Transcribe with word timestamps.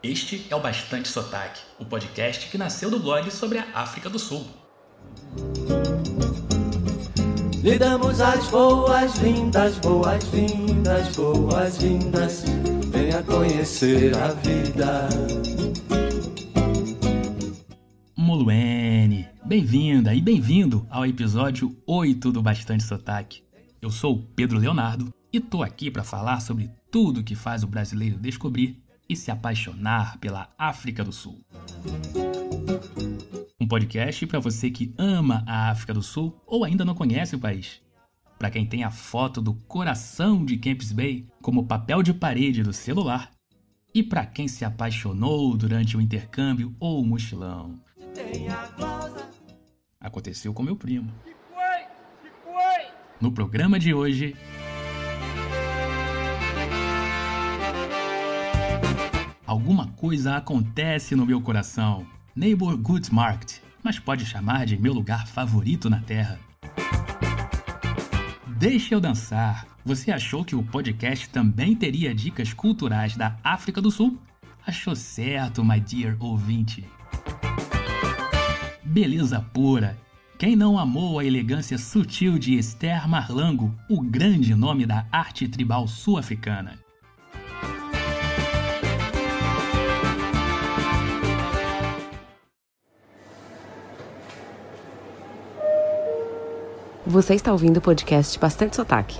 Este 0.00 0.46
é 0.48 0.54
o 0.54 0.60
Bastante 0.60 1.08
Sotaque, 1.08 1.60
o 1.76 1.84
podcast 1.84 2.48
que 2.48 2.56
nasceu 2.56 2.88
do 2.88 3.00
blog 3.00 3.28
sobre 3.32 3.58
a 3.58 3.66
África 3.74 4.08
do 4.08 4.16
Sul. 4.16 4.46
Lhe 7.60 7.76
damos 7.76 8.20
as 8.20 8.48
boas-vindas, 8.48 9.76
boas-vindas, 9.80 11.16
boas-vindas. 11.16 12.44
Venha 12.92 13.24
conhecer 13.24 14.16
a 14.16 14.34
vida. 14.34 15.08
Moluene, 18.16 19.28
bem-vinda 19.44 20.14
e 20.14 20.20
bem-vindo 20.20 20.86
ao 20.88 21.04
episódio 21.04 21.76
8 21.84 22.30
do 22.30 22.40
Bastante 22.40 22.84
Sotaque. 22.84 23.42
Eu 23.82 23.90
sou 23.90 24.14
o 24.14 24.22
Pedro 24.22 24.58
Leonardo 24.58 25.12
e 25.32 25.40
tô 25.40 25.60
aqui 25.60 25.90
para 25.90 26.04
falar 26.04 26.38
sobre 26.38 26.70
tudo 26.88 27.24
que 27.24 27.34
faz 27.34 27.64
o 27.64 27.66
brasileiro 27.66 28.16
descobrir 28.16 28.80
e 29.08 29.16
se 29.16 29.30
apaixonar 29.30 30.18
pela 30.18 30.52
África 30.58 31.02
do 31.02 31.12
Sul. 31.12 31.40
Um 33.60 33.66
podcast 33.66 34.26
para 34.26 34.38
você 34.38 34.70
que 34.70 34.94
ama 34.98 35.44
a 35.46 35.70
África 35.70 35.94
do 35.94 36.02
Sul 36.02 36.40
ou 36.46 36.64
ainda 36.64 36.84
não 36.84 36.94
conhece 36.94 37.34
o 37.34 37.38
país. 37.38 37.80
Para 38.38 38.50
quem 38.50 38.64
tem 38.64 38.84
a 38.84 38.90
foto 38.90 39.42
do 39.42 39.54
coração 39.54 40.44
de 40.44 40.56
Camps 40.56 40.92
Bay 40.92 41.26
como 41.42 41.66
papel 41.66 42.02
de 42.02 42.14
parede 42.14 42.62
do 42.62 42.72
celular. 42.72 43.32
E 43.92 44.02
para 44.02 44.24
quem 44.24 44.46
se 44.46 44.64
apaixonou 44.64 45.56
durante 45.56 45.96
o 45.96 46.00
intercâmbio 46.00 46.74
ou 46.78 47.00
o 47.00 47.06
mochilão. 47.06 47.80
Aconteceu 50.00 50.54
com 50.54 50.62
meu 50.62 50.76
primo. 50.76 51.10
No 53.20 53.32
programa 53.32 53.80
de 53.80 53.92
hoje, 53.92 54.36
Alguma 59.48 59.86
coisa 59.86 60.36
acontece 60.36 61.16
no 61.16 61.24
meu 61.24 61.40
coração. 61.40 62.06
Neighbor 62.36 62.76
Goods 62.76 63.08
Market, 63.08 63.60
mas 63.82 63.98
pode 63.98 64.26
chamar 64.26 64.66
de 64.66 64.76
meu 64.76 64.92
lugar 64.92 65.26
favorito 65.26 65.88
na 65.88 66.00
Terra. 66.00 66.38
Deixa 68.58 68.94
eu 68.94 69.00
dançar. 69.00 69.66
Você 69.86 70.12
achou 70.12 70.44
que 70.44 70.54
o 70.54 70.62
podcast 70.62 71.30
também 71.30 71.74
teria 71.74 72.14
dicas 72.14 72.52
culturais 72.52 73.16
da 73.16 73.38
África 73.42 73.80
do 73.80 73.90
Sul? 73.90 74.18
Achou 74.66 74.94
certo, 74.94 75.64
my 75.64 75.80
dear 75.80 76.14
ouvinte. 76.20 76.84
Beleza 78.84 79.40
pura. 79.40 79.98
Quem 80.38 80.56
não 80.56 80.78
amou 80.78 81.18
a 81.18 81.24
elegância 81.24 81.78
sutil 81.78 82.38
de 82.38 82.58
Esther 82.58 83.08
Marlango, 83.08 83.74
o 83.88 84.02
grande 84.02 84.54
nome 84.54 84.84
da 84.84 85.06
arte 85.10 85.48
tribal 85.48 85.88
sul-africana? 85.88 86.78
Você 97.08 97.34
está 97.36 97.50
ouvindo 97.52 97.78
o 97.78 97.80
podcast 97.80 98.38
Bastante 98.38 98.76
Sotaque. 98.76 99.18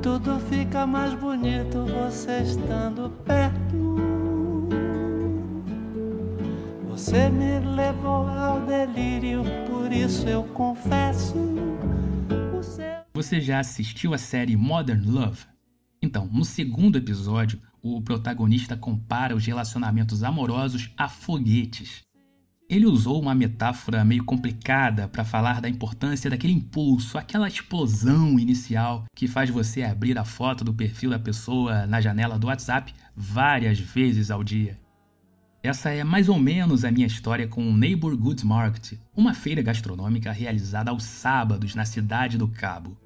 Tudo 0.00 0.38
fica 0.48 0.86
mais 0.86 1.12
bonito 1.14 1.84
você 1.84 2.42
estando 2.42 3.10
perto. 3.24 3.96
Você 6.90 7.28
me 7.28 7.58
levou 7.74 8.28
ao 8.28 8.60
delírio, 8.60 9.42
por 9.68 9.90
isso 9.90 10.28
eu 10.28 10.44
confesso. 10.44 11.34
Você 13.12 13.40
já 13.40 13.58
assistiu 13.58 14.14
a 14.14 14.18
série 14.18 14.56
Modern 14.56 15.02
Love? 15.10 15.44
Então, 16.00 16.28
no 16.32 16.44
segundo 16.44 16.96
episódio, 16.96 17.60
o 17.82 18.00
protagonista 18.00 18.76
compara 18.76 19.34
os 19.34 19.44
relacionamentos 19.44 20.22
amorosos 20.22 20.94
a 20.96 21.08
foguetes. 21.08 22.08
Ele 22.70 22.86
usou 22.86 23.20
uma 23.20 23.34
metáfora 23.34 24.04
meio 24.04 24.24
complicada 24.24 25.08
para 25.08 25.24
falar 25.24 25.60
da 25.60 25.68
importância 25.68 26.30
daquele 26.30 26.52
impulso, 26.52 27.18
aquela 27.18 27.48
explosão 27.48 28.38
inicial 28.38 29.06
que 29.12 29.26
faz 29.26 29.50
você 29.50 29.82
abrir 29.82 30.16
a 30.16 30.24
foto 30.24 30.62
do 30.62 30.72
perfil 30.72 31.10
da 31.10 31.18
pessoa 31.18 31.84
na 31.84 32.00
janela 32.00 32.38
do 32.38 32.46
WhatsApp 32.46 32.94
várias 33.16 33.80
vezes 33.80 34.30
ao 34.30 34.44
dia. 34.44 34.78
Essa 35.64 35.90
é 35.90 36.04
mais 36.04 36.28
ou 36.28 36.38
menos 36.38 36.84
a 36.84 36.92
minha 36.92 37.08
história 37.08 37.48
com 37.48 37.68
o 37.68 37.76
Neighbor 37.76 38.16
Goods 38.16 38.44
Market, 38.44 38.92
uma 39.16 39.34
feira 39.34 39.62
gastronômica 39.62 40.30
realizada 40.30 40.92
aos 40.92 41.02
sábados 41.02 41.74
na 41.74 41.84
cidade 41.84 42.38
do 42.38 42.46
Cabo. 42.46 42.96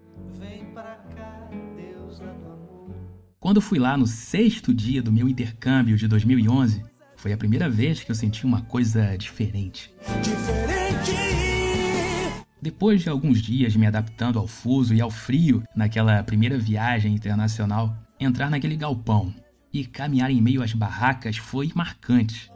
Quando 3.41 3.63
fui 3.63 3.79
lá 3.79 3.97
no 3.97 4.07
sexto 4.07 4.75
dia 4.75 5.03
do 5.03 5.11
meu 5.11 5.27
intercâmbio 5.27 5.97
de 5.97 6.07
2011, 6.07 6.85
foi 7.25 7.33
a 7.33 7.39
primeira 7.39 7.71
vez 7.71 8.05
que 8.05 8.11
eu 8.11 8.15
senti 8.15 8.45
uma 8.45 8.61
coisa 8.61 9.17
diferente. 9.17 9.91
Diferente! 10.23 11.13
Depois 12.61 13.01
de 13.01 13.09
alguns 13.09 13.41
dias 13.41 13.75
me 13.75 13.87
adaptando 13.87 14.39
ao 14.39 14.47
fuso 14.47 14.95
e 14.95 15.01
ao 15.01 15.11
frio 15.11 15.63
naquela 15.75 16.23
primeira 16.23 16.59
viagem 16.59 17.15
internacional, 17.15 17.97
entrar 18.21 18.51
naquele 18.51 18.77
galpão 18.77 19.35
e 19.73 19.87
caminhar 19.87 20.31
em 20.31 20.43
meio 20.43 20.63
às 20.63 20.75
barracas 20.75 21.39
foi 21.39 21.73
marcante. 21.75 22.53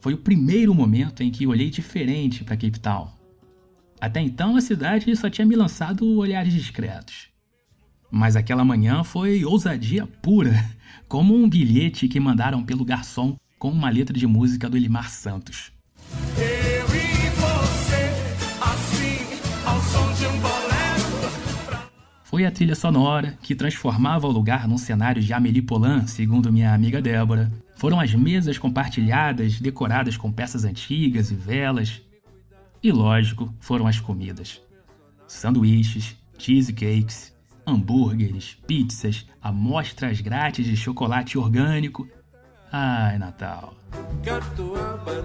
Foi 0.00 0.14
o 0.14 0.18
primeiro 0.18 0.72
momento 0.72 1.24
em 1.24 1.30
que 1.32 1.44
olhei 1.44 1.70
diferente 1.70 2.44
para 2.44 2.56
Cape 2.56 2.78
Town 2.78 3.21
até 4.02 4.20
então 4.20 4.56
a 4.56 4.60
cidade 4.60 5.14
só 5.14 5.30
tinha 5.30 5.46
me 5.46 5.54
lançado 5.54 6.04
olhares 6.18 6.52
discretos. 6.52 7.28
Mas 8.10 8.34
aquela 8.34 8.64
manhã 8.64 9.04
foi 9.04 9.44
ousadia 9.44 10.08
pura, 10.20 10.52
como 11.06 11.36
um 11.36 11.48
bilhete 11.48 12.08
que 12.08 12.18
mandaram 12.18 12.64
pelo 12.64 12.84
garçom 12.84 13.36
com 13.60 13.70
uma 13.70 13.88
letra 13.88 14.18
de 14.18 14.26
música 14.26 14.68
do 14.68 14.76
Elimar 14.76 15.08
Santos. 15.08 15.70
Foi 22.24 22.44
a 22.44 22.50
trilha 22.50 22.74
sonora 22.74 23.38
que 23.40 23.54
transformava 23.54 24.26
o 24.26 24.32
lugar 24.32 24.66
num 24.66 24.78
cenário 24.78 25.22
de 25.22 25.32
Amélie 25.32 25.62
Poulain, 25.62 26.08
segundo 26.08 26.52
minha 26.52 26.74
amiga 26.74 27.00
Débora. 27.00 27.52
Foram 27.76 28.00
as 28.00 28.12
mesas 28.12 28.58
compartilhadas, 28.58 29.60
decoradas 29.60 30.16
com 30.16 30.32
peças 30.32 30.64
antigas 30.64 31.30
e 31.30 31.36
velas, 31.36 32.02
e 32.82 32.90
lógico, 32.90 33.52
foram 33.60 33.86
as 33.86 34.00
comidas. 34.00 34.60
Sanduíches, 35.26 36.16
cheesecakes, 36.36 37.32
hambúrgueres, 37.66 38.58
pizzas, 38.66 39.26
amostras 39.40 40.20
grátis 40.20 40.66
de 40.66 40.76
chocolate 40.76 41.38
orgânico. 41.38 42.08
Ai, 42.72 43.18
Natal. 43.18 43.74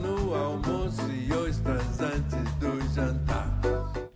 no 0.02 0.36
almoço 0.36 1.10
e 1.12 1.34
os 1.34 1.58
do 1.58 2.94
jantar. 2.94 3.60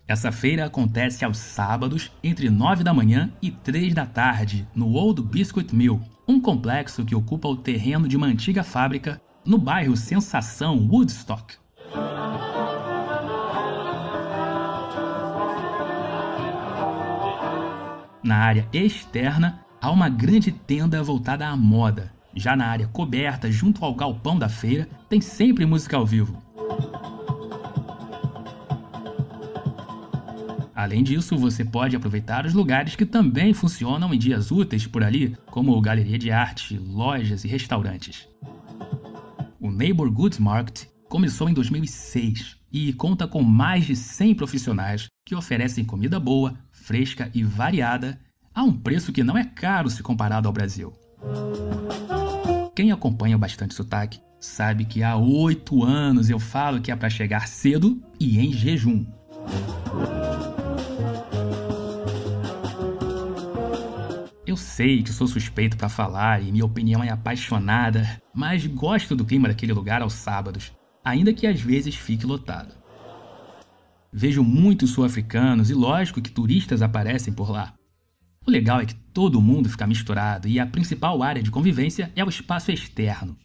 Essa 0.08 0.32
feira 0.32 0.66
acontece 0.66 1.24
aos 1.24 1.38
sábados, 1.38 2.12
entre 2.22 2.50
9 2.50 2.84
da 2.84 2.94
manhã 2.94 3.32
e 3.42 3.50
3 3.50 3.94
da 3.94 4.06
tarde, 4.06 4.68
no 4.76 4.94
Old 4.94 5.22
Biscuit 5.22 5.74
Mill, 5.74 6.02
um 6.28 6.40
complexo 6.42 7.06
que 7.06 7.16
ocupa 7.16 7.48
o 7.48 7.56
terreno 7.56 8.08
de 8.08 8.18
uma 8.18 8.28
antiga 8.28 8.62
fábrica 8.62 9.22
no 9.46 9.58
bairro 9.58 9.96
Sensação 9.96 10.78
Woodstock. 10.78 11.56
Na 18.24 18.38
área 18.38 18.68
externa, 18.72 19.66
há 19.82 19.90
uma 19.90 20.08
grande 20.08 20.52
tenda 20.52 21.02
voltada 21.02 21.48
à 21.48 21.58
moda. 21.58 22.14
Já 22.36 22.56
na 22.56 22.68
área 22.68 22.88
coberta, 22.88 23.52
junto 23.52 23.84
ao 23.84 23.96
galpão 23.96 24.38
da 24.38 24.48
feira, 24.48 24.88
tem 25.10 25.20
sempre 25.20 25.66
música 25.66 25.98
ao 25.98 26.06
vivo. 26.06 26.42
Além 30.76 31.04
disso, 31.04 31.38
você 31.38 31.66
pode 31.66 31.96
aproveitar 31.96 32.46
os 32.46 32.54
lugares 32.54 32.96
que 32.96 33.06
também 33.06 33.54
funcionam 33.54 34.14
em 34.14 34.18
dias 34.18 34.52
úteis 34.52 34.88
por 34.88 35.04
ali, 35.04 35.36
como 35.48 35.80
galeria 35.82 36.18
de 36.18 36.32
arte, 36.32 36.78
lojas 36.78 37.44
e 37.44 37.48
restaurantes. 37.48 38.28
O 39.60 39.70
Neighbor 39.72 40.12
Goods 40.12 40.40
Market 40.40 40.86
começou 41.10 41.50
em 41.50 41.54
2006 41.54 42.58
e 42.72 42.94
conta 42.94 43.28
com 43.28 43.44
mais 43.44 43.86
de 43.86 43.96
100 43.96 44.36
profissionais 44.36 45.08
que 45.26 45.36
oferecem 45.36 45.84
comida 45.84 46.20
boa, 46.20 46.56
fresca 46.92 47.32
e 47.34 47.42
variada 47.42 48.20
a 48.54 48.64
um 48.64 48.74
preço 48.74 49.14
que 49.14 49.24
não 49.24 49.38
é 49.38 49.46
caro 49.46 49.90
se 49.90 50.04
comparado 50.04 50.50
ao 50.50 50.54
Brasil. 50.54 50.92
Quem 52.76 52.92
acompanha 52.92 53.38
bastante 53.38 53.74
sotaque 53.74 54.20
sabe 54.42 54.84
que 54.84 55.02
há 55.02 55.16
oito 55.16 55.86
anos 55.86 56.30
eu 56.30 56.38
falo 56.38 56.82
que 56.82 56.92
é 56.92 56.96
para 56.98 57.10
chegar 57.10 57.48
cedo 57.48 58.04
e 58.20 58.40
em 58.40 58.52
jejum. 58.52 59.06
Eu 64.46 64.58
sei 64.58 65.02
que 65.02 65.14
sou 65.14 65.28
suspeito 65.28 65.78
para 65.78 65.88
falar 65.88 66.44
e 66.44 66.52
minha 66.52 66.66
opinião 66.66 67.02
é 67.02 67.10
apaixonada, 67.10 68.22
mas 68.36 68.68
gosto 68.68 69.16
do 69.16 69.24
clima 69.24 69.48
daquele 69.48 69.72
lugar 69.72 70.02
aos 70.02 70.12
sábados. 70.12 70.74
ainda 71.06 71.34
que 71.34 71.48
às 71.48 71.62
vezes 71.62 71.96
fique 71.96 72.26
lotado. 72.26 72.81
Vejo 74.14 74.44
muitos 74.44 74.90
sul-africanos 74.90 75.70
e 75.70 75.74
lógico 75.74 76.22
que 76.22 76.30
turistas 76.30 76.82
aparecem 76.82 77.34
por 77.34 77.50
lá. 77.50 77.74
O 78.46 78.52
legal 78.52 78.82
é 78.82 78.86
que 78.86 78.94
todo 78.94 79.42
mundo 79.42 79.70
fica 79.70 79.88
misturado 79.88 80.50
e 80.50 80.60
a 80.60 80.66
principal 80.66 81.24
área 81.24 81.42
de 81.42 81.50
convivência 81.50 82.12
é 82.14 82.26
o 82.26 82.28
espaço 82.28 82.72
externo. 82.72 83.38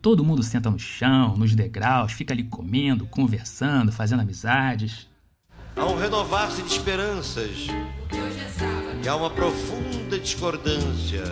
Todo 0.00 0.24
mundo 0.24 0.44
senta 0.44 0.70
no 0.70 0.78
chão, 0.78 1.36
nos 1.36 1.56
degraus, 1.56 2.12
fica 2.12 2.32
ali 2.32 2.44
comendo, 2.44 3.06
conversando, 3.06 3.90
fazendo 3.90 4.20
amizades. 4.20 5.08
Há 5.74 5.84
um 5.84 5.98
renovar-se 5.98 6.62
de 6.62 6.68
esperanças. 6.68 7.66
E 9.02 9.08
há 9.08 9.16
uma 9.16 9.30
profunda 9.30 10.18
discordância. 10.20 11.24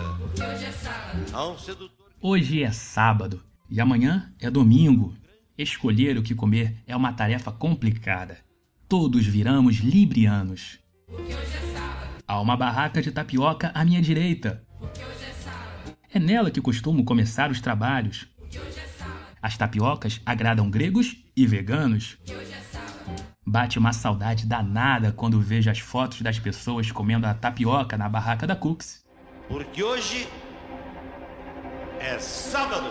Há 1.32 1.46
um 1.46 1.56
sedutor. 1.56 2.10
Hoje 2.20 2.64
é 2.64 2.72
sábado 2.72 3.40
e 3.70 3.80
amanhã 3.80 4.32
é 4.40 4.50
domingo. 4.50 5.14
Escolher 5.56 6.18
o 6.18 6.22
que 6.22 6.34
comer 6.34 6.82
é 6.86 6.96
uma 6.96 7.12
tarefa 7.12 7.52
complicada. 7.52 8.43
Todos 8.96 9.26
viramos 9.26 9.78
librianos. 9.78 10.78
Há 12.28 12.40
uma 12.40 12.56
barraca 12.56 13.02
de 13.02 13.10
tapioca 13.10 13.72
à 13.74 13.84
minha 13.84 14.00
direita. 14.00 14.64
É 16.12 16.20
nela 16.20 16.48
que 16.48 16.60
costumo 16.60 17.04
começar 17.04 17.50
os 17.50 17.60
trabalhos. 17.60 18.28
As 19.42 19.56
tapiocas 19.56 20.20
agradam 20.24 20.70
gregos 20.70 21.16
e 21.36 21.44
veganos. 21.44 22.18
Bate 23.44 23.80
uma 23.80 23.92
saudade 23.92 24.46
danada 24.46 25.10
quando 25.10 25.40
vejo 25.40 25.68
as 25.68 25.80
fotos 25.80 26.22
das 26.22 26.38
pessoas 26.38 26.92
comendo 26.92 27.26
a 27.26 27.34
tapioca 27.34 27.98
na 27.98 28.08
barraca 28.08 28.46
da 28.46 28.54
Cooks. 28.54 29.04
Porque 29.48 29.82
hoje 29.82 30.28
é 31.98 32.16
sábado. 32.20 32.86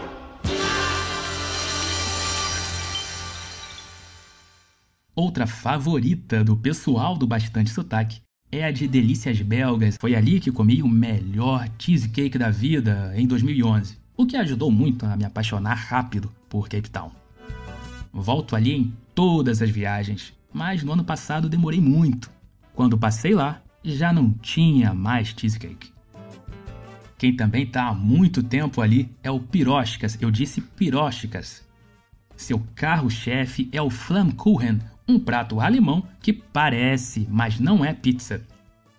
Outra 5.15 5.45
favorita 5.45 6.43
do 6.43 6.57
pessoal 6.57 7.15
do 7.15 7.27
Bastante 7.27 7.69
Sotaque 7.69 8.21
é 8.51 8.63
a 8.63 8.71
de 8.71 8.87
Delícias 8.87 9.39
Belgas. 9.41 9.95
Foi 9.99 10.15
ali 10.15 10.39
que 10.39 10.51
comi 10.51 10.81
o 10.81 10.87
melhor 10.87 11.69
cheesecake 11.77 12.35
da 12.35 12.49
vida 12.49 13.13
em 13.15 13.27
2011, 13.27 13.95
o 14.17 14.25
que 14.25 14.35
ajudou 14.35 14.71
muito 14.71 15.05
a 15.05 15.15
me 15.15 15.23
apaixonar 15.23 15.75
rápido 15.75 16.31
por 16.49 16.67
Cape 16.67 16.89
Town. 16.89 17.11
Volto 18.11 18.55
ali 18.55 18.71
em 18.71 18.93
todas 19.13 19.61
as 19.61 19.69
viagens, 19.69 20.33
mas 20.51 20.81
no 20.81 20.91
ano 20.93 21.03
passado 21.03 21.47
demorei 21.47 21.79
muito. 21.79 22.31
Quando 22.73 22.97
passei 22.97 23.35
lá, 23.35 23.61
já 23.83 24.11
não 24.11 24.33
tinha 24.33 24.95
mais 24.95 25.27
cheesecake. 25.27 25.93
Quem 27.19 27.35
também 27.35 27.65
está 27.65 27.83
há 27.83 27.93
muito 27.93 28.41
tempo 28.41 28.81
ali 28.81 29.11
é 29.21 29.29
o 29.29 29.39
Piróchicas, 29.39 30.17
eu 30.19 30.31
disse 30.31 30.59
Piróchicas. 30.59 31.63
Seu 32.35 32.59
carro-chefe 32.73 33.69
é 33.71 33.81
o 33.81 33.91
Flammkuchen, 33.91 34.79
um 35.07 35.19
prato 35.19 35.59
alemão 35.59 36.03
que 36.21 36.31
parece, 36.31 37.27
mas 37.29 37.59
não 37.59 37.83
é 37.83 37.93
pizza. 37.93 38.41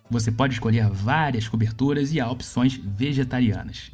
Você 0.09 0.31
pode 0.31 0.53
escolher 0.53 0.89
várias 0.89 1.47
coberturas 1.47 2.13
e 2.13 2.19
há 2.19 2.29
opções 2.29 2.75
vegetarianas. 2.75 3.91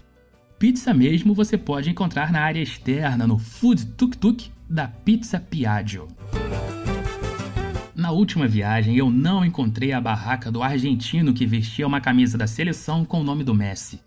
Pizza 0.60 0.94
mesmo 0.94 1.34
você 1.34 1.58
pode 1.58 1.90
encontrar 1.90 2.32
na 2.32 2.42
área 2.42 2.62
externa 2.62 3.26
no 3.26 3.40
Food 3.40 3.86
Tuk 3.94 4.18
Tuk 4.18 4.52
da 4.70 4.88
Pizza 4.88 5.40
Piaggio. 5.40 6.08
Na 7.96 8.12
última 8.12 8.48
viagem 8.48 8.96
eu 8.96 9.10
não 9.10 9.46
encontrei 9.46 9.92
a 9.92 10.02
barraca 10.02 10.52
do 10.52 10.62
argentino 10.62 11.34
que 11.34 11.46
vestia 11.46 11.88
uma 11.88 12.02
camisa 12.02 12.38
da 12.38 12.48
seleção 12.48 13.06
com 13.06 13.22
o 13.22 13.24
nome 13.24 13.44
do 13.44 13.56
Messi. 13.56 14.02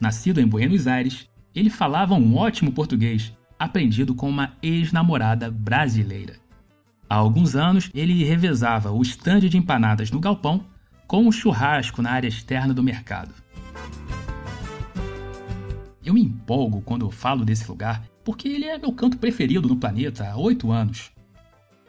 Nascido 0.00 0.40
em 0.40 0.46
Buenos 0.46 0.86
Aires, 0.86 1.28
ele 1.54 1.70
falava 1.70 2.14
um 2.14 2.36
ótimo 2.36 2.72
português, 2.72 3.32
aprendido 3.58 4.14
com 4.14 4.28
uma 4.28 4.52
ex-namorada 4.62 5.50
brasileira. 5.50 6.45
Há 7.08 7.14
alguns 7.14 7.54
anos, 7.54 7.88
ele 7.94 8.24
revezava 8.24 8.90
o 8.90 9.00
estande 9.00 9.48
de 9.48 9.56
empanadas 9.56 10.10
no 10.10 10.18
galpão 10.18 10.64
com 11.06 11.28
o 11.28 11.32
churrasco 11.32 12.02
na 12.02 12.10
área 12.10 12.26
externa 12.26 12.74
do 12.74 12.82
mercado. 12.82 13.32
Eu 16.04 16.14
me 16.14 16.22
empolgo 16.22 16.82
quando 16.82 17.06
eu 17.06 17.10
falo 17.10 17.44
desse 17.44 17.68
lugar 17.68 18.02
porque 18.24 18.48
ele 18.48 18.64
é 18.64 18.76
meu 18.76 18.92
canto 18.92 19.18
preferido 19.18 19.68
no 19.68 19.76
planeta 19.76 20.28
há 20.28 20.36
oito 20.36 20.72
anos. 20.72 21.12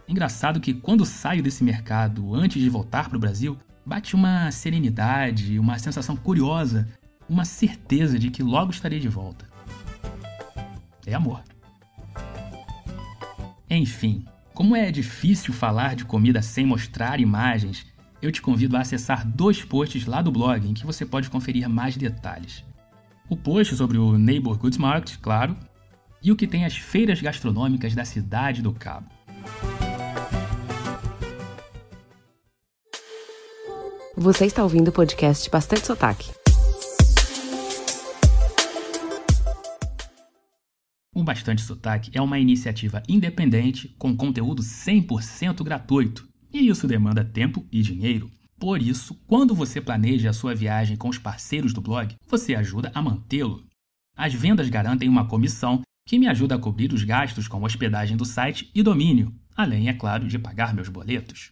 Engraçado 0.07 0.59
que 0.59 0.73
quando 0.73 1.03
saio 1.03 1.41
desse 1.41 1.63
mercado 1.63 2.35
antes 2.35 2.61
de 2.61 2.69
voltar 2.69 3.09
para 3.09 3.17
o 3.17 3.19
Brasil, 3.19 3.57
bate 3.83 4.15
uma 4.15 4.51
serenidade, 4.51 5.57
uma 5.57 5.79
sensação 5.79 6.15
curiosa, 6.15 6.87
uma 7.27 7.43
certeza 7.43 8.19
de 8.19 8.29
que 8.29 8.43
logo 8.43 8.71
estarei 8.71 8.99
de 8.99 9.09
volta. 9.09 9.45
É 11.05 11.13
amor. 11.13 11.41
Enfim, 13.69 14.25
como 14.57 14.75
é 14.75 14.89
difícil 14.89 15.53
falar 15.53 15.95
de 15.95 16.03
comida 16.03 16.41
sem 16.41 16.65
mostrar 16.65 17.19
imagens, 17.19 17.85
eu 18.19 18.31
te 18.31 18.41
convido 18.41 18.75
a 18.75 18.79
acessar 18.79 19.23
dois 19.23 19.63
posts 19.63 20.07
lá 20.07 20.19
do 20.19 20.31
blog 20.31 20.67
em 20.67 20.73
que 20.73 20.83
você 20.83 21.05
pode 21.05 21.29
conferir 21.29 21.69
mais 21.69 21.95
detalhes. 21.95 22.65
O 23.29 23.37
post 23.37 23.75
sobre 23.75 23.99
o 23.99 24.17
Neighbor 24.17 24.57
Goods 24.57 24.79
Market, 24.79 25.19
claro, 25.21 25.55
e 26.23 26.31
o 26.31 26.35
que 26.35 26.47
tem 26.47 26.65
as 26.65 26.75
feiras 26.75 27.21
gastronômicas 27.21 27.93
da 27.93 28.03
cidade 28.03 28.63
do 28.63 28.73
Cabo. 28.73 29.05
Você 34.15 34.45
está 34.45 34.63
ouvindo 34.63 34.87
o 34.87 34.91
podcast 34.91 35.47
Bastante 35.51 35.85
Sotaque. 35.85 36.31
O 41.17 41.23
Bastante 41.23 41.63
Sotaque 41.63 42.11
é 42.13 42.21
uma 42.21 42.37
iniciativa 42.37 43.01
independente 43.09 43.87
com 43.97 44.15
conteúdo 44.15 44.61
100% 44.61 45.63
gratuito, 45.63 46.29
e 46.53 46.67
isso 46.69 46.85
demanda 46.87 47.25
tempo 47.25 47.65
e 47.71 47.81
dinheiro. 47.81 48.29
Por 48.59 48.79
isso, 48.79 49.19
quando 49.25 49.55
você 49.55 49.81
planeja 49.81 50.29
a 50.29 50.33
sua 50.33 50.53
viagem 50.53 50.95
com 50.95 51.09
os 51.09 51.17
parceiros 51.17 51.73
do 51.73 51.81
blog, 51.81 52.15
você 52.27 52.53
ajuda 52.53 52.91
a 52.93 53.01
mantê-lo. 53.01 53.65
As 54.15 54.31
vendas 54.31 54.69
garantem 54.69 55.09
uma 55.09 55.27
comissão 55.27 55.81
que 56.07 56.19
me 56.19 56.27
ajuda 56.27 56.53
a 56.53 56.59
cobrir 56.59 56.93
os 56.93 57.03
gastos 57.03 57.47
com 57.47 57.63
hospedagem 57.63 58.15
do 58.15 58.23
site 58.23 58.69
e 58.75 58.83
domínio, 58.83 59.33
além, 59.55 59.89
é 59.89 59.93
claro, 59.93 60.27
de 60.27 60.37
pagar 60.37 60.71
meus 60.71 60.87
boletos. 60.87 61.51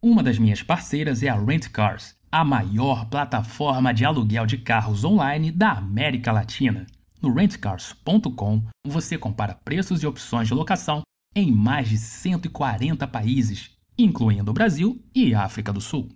Uma 0.00 0.22
das 0.22 0.38
minhas 0.38 0.62
parceiras 0.62 1.22
é 1.22 1.28
a 1.28 1.38
Rent 1.38 1.68
Cars, 1.68 2.16
a 2.30 2.42
maior 2.42 3.04
plataforma 3.10 3.92
de 3.92 4.06
aluguel 4.06 4.46
de 4.46 4.56
carros 4.56 5.04
online 5.04 5.52
da 5.52 5.72
América 5.72 6.32
Latina. 6.32 6.86
No 7.22 7.32
rentcars.com, 7.32 8.64
você 8.84 9.16
compara 9.16 9.54
preços 9.54 10.02
e 10.02 10.06
opções 10.08 10.48
de 10.48 10.54
locação 10.54 11.02
em 11.36 11.52
mais 11.52 11.88
de 11.88 11.96
140 11.96 13.06
países, 13.06 13.70
incluindo 13.96 14.50
o 14.50 14.54
Brasil 14.54 15.00
e 15.14 15.32
África 15.32 15.72
do 15.72 15.80
Sul. 15.80 16.08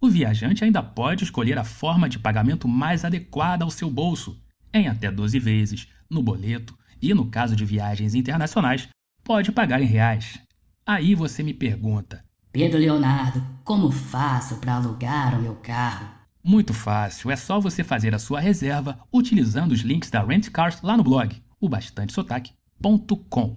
O 0.00 0.08
viajante 0.08 0.62
ainda 0.62 0.80
pode 0.80 1.24
escolher 1.24 1.58
a 1.58 1.64
forma 1.64 2.08
de 2.08 2.20
pagamento 2.20 2.68
mais 2.68 3.04
adequada 3.04 3.64
ao 3.64 3.70
seu 3.70 3.90
bolso, 3.90 4.40
em 4.72 4.86
até 4.86 5.10
12 5.10 5.40
vezes, 5.40 5.88
no 6.08 6.22
boleto 6.22 6.78
e, 7.02 7.12
no 7.12 7.26
caso 7.26 7.56
de 7.56 7.64
viagens 7.64 8.14
internacionais, 8.14 8.88
pode 9.24 9.50
pagar 9.50 9.82
em 9.82 9.86
reais. 9.86 10.38
Aí 10.86 11.16
você 11.16 11.42
me 11.42 11.52
pergunta: 11.52 12.24
Pedro 12.52 12.78
Leonardo, 12.78 13.44
como 13.64 13.90
faço 13.90 14.58
para 14.58 14.76
alugar 14.76 15.36
o 15.36 15.42
meu 15.42 15.56
carro? 15.56 16.17
Muito 16.42 16.72
fácil, 16.72 17.30
é 17.30 17.36
só 17.36 17.60
você 17.60 17.82
fazer 17.82 18.14
a 18.14 18.18
sua 18.18 18.40
reserva 18.40 18.98
utilizando 19.12 19.72
os 19.72 19.80
links 19.80 20.10
da 20.10 20.22
Rent 20.22 20.50
Cars 20.50 20.80
lá 20.82 20.96
no 20.96 21.02
blog, 21.02 21.36
o 21.60 21.68
bastantesotaque.com. 21.68 23.56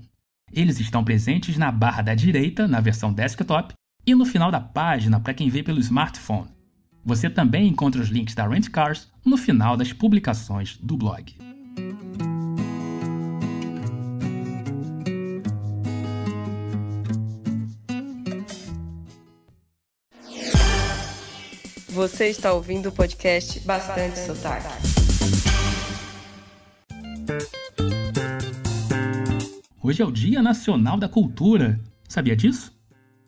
Eles 0.51 0.79
estão 0.79 1.03
presentes 1.03 1.57
na 1.57 1.71
barra 1.71 2.01
da 2.01 2.15
direita, 2.15 2.67
na 2.67 2.81
versão 2.81 3.13
desktop, 3.13 3.73
e 4.05 4.15
no 4.15 4.25
final 4.25 4.51
da 4.51 4.59
página 4.59 5.19
para 5.19 5.33
quem 5.33 5.49
vê 5.49 5.63
pelo 5.63 5.79
smartphone. 5.79 6.49
Você 7.05 7.29
também 7.29 7.67
encontra 7.67 8.01
os 8.01 8.09
links 8.09 8.35
da 8.35 8.47
Rent 8.47 8.69
Cars 8.69 9.09
no 9.25 9.37
final 9.37 9.77
das 9.77 9.93
publicações 9.93 10.77
do 10.77 10.97
blog. 10.97 11.35
Você 21.91 22.29
está 22.29 22.53
ouvindo 22.53 22.87
o 22.87 22.91
podcast 22.93 23.59
Bastante 23.65 24.17
Sotaque. 24.19 24.65
Hoje 29.83 30.01
é 30.01 30.05
o 30.05 30.09
Dia 30.09 30.41
Nacional 30.41 30.95
da 30.97 31.09
Cultura. 31.09 31.77
Sabia 32.07 32.33
disso? 32.33 32.71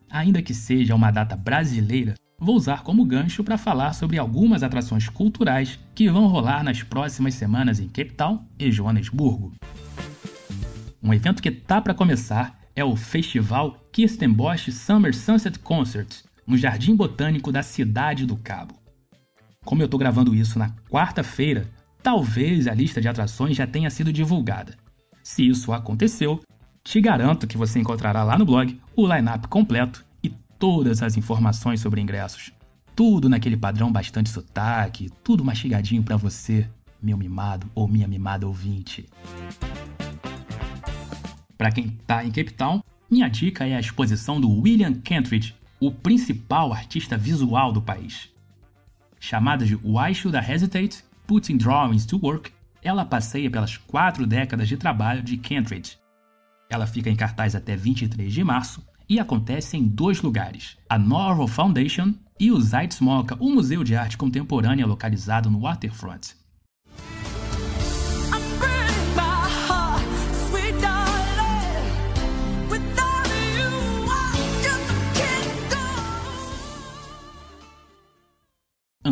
Ainda 0.09 0.41
que 0.41 0.53
seja 0.53 0.95
uma 0.95 1.11
data 1.11 1.35
brasileira, 1.35 2.13
vou 2.39 2.55
usar 2.55 2.83
como 2.83 3.03
gancho 3.03 3.43
para 3.43 3.57
falar 3.57 3.91
sobre 3.91 4.17
algumas 4.17 4.63
atrações 4.63 5.09
culturais 5.09 5.77
que 5.93 6.09
vão 6.09 6.27
rolar 6.27 6.63
nas 6.63 6.81
próximas 6.81 7.33
semanas 7.33 7.81
em 7.81 7.89
Cape 7.89 8.13
Town 8.13 8.47
e 8.57 8.71
Joanesburgo. 8.71 9.51
Um 11.03 11.13
evento 11.13 11.43
que 11.43 11.51
tá 11.51 11.81
para 11.81 11.93
começar 11.93 12.57
é 12.73 12.85
o 12.85 12.95
Festival 12.95 13.77
Kirstenbosch 13.91 14.71
Summer 14.71 15.13
Sunset 15.13 15.59
Concert, 15.59 16.23
no 16.45 16.57
Jardim 16.57 16.95
Botânico 16.95 17.51
da 17.51 17.63
Cidade 17.63 18.25
do 18.25 18.37
Cabo. 18.37 18.75
Como 19.63 19.81
eu 19.81 19.85
estou 19.85 19.99
gravando 19.99 20.35
isso 20.35 20.59
na 20.59 20.71
quarta-feira, 20.89 21.69
talvez 22.01 22.67
a 22.67 22.73
lista 22.73 22.99
de 22.99 23.07
atrações 23.07 23.55
já 23.55 23.65
tenha 23.65 23.89
sido 23.89 24.11
divulgada. 24.11 24.75
Se 25.23 25.47
isso 25.47 25.71
aconteceu, 25.71 26.41
Te 26.83 26.99
garanto 26.99 27.47
que 27.47 27.57
você 27.57 27.79
encontrará 27.79 28.23
lá 28.23 28.37
no 28.37 28.45
blog 28.45 28.77
o 28.95 29.07
line-up 29.07 29.47
completo 29.47 30.05
e 30.21 30.29
todas 30.59 31.01
as 31.01 31.15
informações 31.15 31.79
sobre 31.79 32.01
ingressos. 32.01 32.51
Tudo 32.93 33.29
naquele 33.29 33.55
padrão 33.55 33.91
bastante 33.91 34.29
sotaque, 34.29 35.09
tudo 35.23 35.45
mastigadinho 35.45 36.03
para 36.03 36.17
você, 36.17 36.69
meu 37.01 37.17
mimado 37.17 37.71
ou 37.73 37.87
minha 37.87 38.07
mimada 38.07 38.45
ouvinte. 38.45 39.07
Para 41.57 41.71
quem 41.71 41.87
tá 42.05 42.23
em 42.25 42.31
Cape 42.31 42.53
Town, 42.53 42.83
minha 43.09 43.29
dica 43.29 43.65
é 43.65 43.75
a 43.75 43.79
exposição 43.79 44.39
do 44.39 44.49
William 44.51 44.93
Kentridge, 44.93 45.55
o 45.87 45.91
principal 45.91 46.71
artista 46.71 47.17
visual 47.17 47.73
do 47.73 47.81
país. 47.81 48.29
Chamada 49.19 49.65
de 49.65 49.75
Why 49.75 50.13
Should 50.13 50.37
I 50.37 50.51
Hesitate? 50.51 51.03
Putting 51.27 51.57
Drawings 51.57 52.05
to 52.05 52.19
Work, 52.21 52.51
ela 52.81 53.05
passeia 53.05 53.49
pelas 53.49 53.77
quatro 53.77 54.25
décadas 54.25 54.67
de 54.67 54.77
trabalho 54.77 55.21
de 55.21 55.37
Kentridge. 55.37 55.97
Ela 56.69 56.87
fica 56.87 57.09
em 57.09 57.15
cartaz 57.15 57.55
até 57.55 57.75
23 57.75 58.33
de 58.33 58.43
março 58.43 58.81
e 59.09 59.19
acontece 59.19 59.75
em 59.75 59.83
dois 59.83 60.21
lugares: 60.21 60.77
a 60.89 60.97
Norval 60.97 61.47
Foundation 61.47 62.13
e 62.39 62.51
o 62.51 62.59
Zeitmoka, 62.59 63.37
um 63.41 63.53
museu 63.53 63.83
de 63.83 63.95
arte 63.95 64.17
contemporânea 64.17 64.85
localizado 64.85 65.49
no 65.49 65.61
Waterfront. 65.61 66.35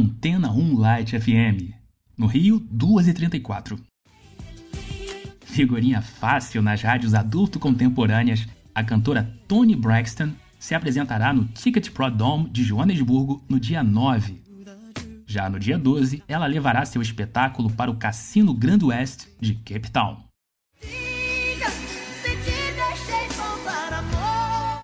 Antena 0.02 0.52
1 0.52 0.80
Light 0.80 1.16
FM. 1.16 1.76
No 2.18 2.26
Rio, 2.26 2.60
2h34. 2.60 3.80
Figurinha 5.46 6.02
fácil 6.02 6.64
nas 6.64 6.82
rádios 6.82 7.14
adulto 7.14 7.60
contemporâneas, 7.60 8.48
a 8.74 8.84
cantora 8.84 9.32
Toni 9.48 9.76
Braxton 9.76 10.32
se 10.58 10.74
apresentará 10.74 11.32
no 11.32 11.46
Ticket 11.46 11.92
Pro 11.92 12.10
Dome 12.10 12.50
de 12.50 12.64
Joanesburgo 12.64 13.44
no 13.48 13.60
dia 13.60 13.84
9. 13.84 14.42
Já 15.28 15.48
no 15.48 15.60
dia 15.60 15.78
12, 15.78 16.24
ela 16.28 16.48
levará 16.48 16.84
seu 16.84 17.02
espetáculo 17.02 17.70
para 17.70 17.92
o 17.92 17.96
Cassino 17.96 18.56
Grand 18.56 18.84
West 18.84 19.28
de 19.40 19.54
Cape 19.54 19.92
Town. 19.92 20.18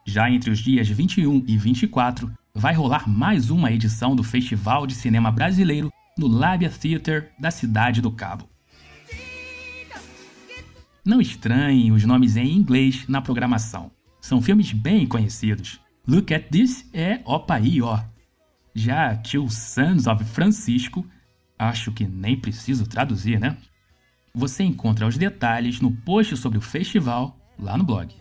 Já 0.05 0.29
entre 0.29 0.51
os 0.51 0.59
dias 0.59 0.87
21 0.87 1.43
e 1.47 1.57
24, 1.57 2.31
vai 2.57 2.73
rolar 2.73 3.07
mais 3.07 3.51
uma 3.51 3.71
edição 3.71 4.15
do 4.15 4.23
Festival 4.23 4.87
de 4.87 4.95
Cinema 4.95 5.31
Brasileiro 5.31 5.93
no 6.17 6.27
Labia 6.27 6.71
Theatre 6.71 7.29
da 7.39 7.51
cidade 7.51 8.01
do 8.01 8.11
Cabo. 8.11 8.49
Não 11.05 11.21
estranhem 11.21 11.91
os 11.91 12.03
nomes 12.03 12.35
em 12.35 12.51
inglês 12.51 13.07
na 13.07 13.21
programação. 13.21 13.91
São 14.19 14.41
filmes 14.41 14.73
bem 14.73 15.05
conhecidos. 15.05 15.79
Look 16.07 16.33
at 16.33 16.49
This 16.49 16.89
é 16.93 17.21
Opa 17.25 17.53
aí, 17.53 17.79
ó. 17.79 17.99
Já 18.73 19.15
Two 19.15 19.47
Sons 19.51 20.07
of 20.07 20.25
Francisco, 20.25 21.05
acho 21.59 21.91
que 21.91 22.07
nem 22.07 22.35
preciso 22.35 22.87
traduzir, 22.87 23.39
né? 23.39 23.55
Você 24.33 24.63
encontra 24.63 25.05
os 25.05 25.15
detalhes 25.15 25.79
no 25.79 25.91
post 25.91 26.35
sobre 26.35 26.57
o 26.57 26.61
festival 26.61 27.37
lá 27.59 27.77
no 27.77 27.83
blog. 27.83 28.13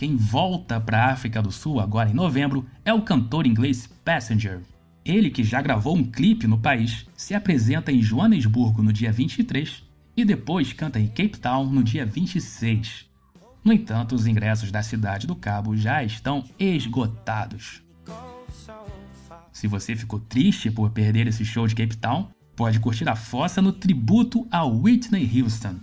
Quem 0.00 0.16
volta 0.16 0.80
para 0.80 1.04
a 1.04 1.12
África 1.12 1.42
do 1.42 1.52
Sul 1.52 1.78
agora 1.78 2.08
em 2.08 2.14
novembro 2.14 2.66
é 2.86 2.90
o 2.90 3.02
cantor 3.02 3.46
inglês 3.46 3.86
Passenger. 4.02 4.62
Ele, 5.04 5.28
que 5.28 5.44
já 5.44 5.60
gravou 5.60 5.94
um 5.94 6.02
clipe 6.02 6.46
no 6.46 6.56
país, 6.56 7.06
se 7.14 7.34
apresenta 7.34 7.92
em 7.92 8.00
Joanesburgo 8.00 8.82
no 8.82 8.94
dia 8.94 9.12
23 9.12 9.82
e 10.16 10.24
depois 10.24 10.72
canta 10.72 10.98
em 10.98 11.06
Cape 11.06 11.38
Town 11.38 11.66
no 11.66 11.84
dia 11.84 12.06
26. 12.06 13.10
No 13.62 13.74
entanto, 13.74 14.14
os 14.14 14.26
ingressos 14.26 14.72
da 14.72 14.82
Cidade 14.82 15.26
do 15.26 15.36
Cabo 15.36 15.76
já 15.76 16.02
estão 16.02 16.46
esgotados. 16.58 17.82
Se 19.52 19.68
você 19.68 19.94
ficou 19.94 20.18
triste 20.18 20.70
por 20.70 20.88
perder 20.92 21.26
esse 21.26 21.44
show 21.44 21.66
de 21.66 21.74
Cape 21.74 21.98
Town, 21.98 22.30
pode 22.56 22.80
curtir 22.80 23.06
a 23.06 23.16
fossa 23.16 23.60
no 23.60 23.70
tributo 23.70 24.48
a 24.50 24.64
Whitney 24.64 25.42
Houston. 25.42 25.76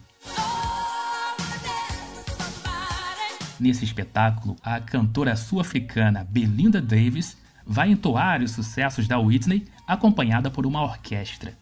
Nesse 3.59 3.83
espetáculo, 3.83 4.55
a 4.63 4.79
cantora 4.79 5.35
sul-africana 5.35 6.23
Belinda 6.29 6.81
Davis 6.81 7.35
vai 7.65 7.91
entoar 7.91 8.41
os 8.41 8.51
sucessos 8.51 9.07
da 9.07 9.17
Whitney 9.17 9.65
acompanhada 9.85 10.49
por 10.49 10.65
uma 10.65 10.81
orquestra. 10.81 11.57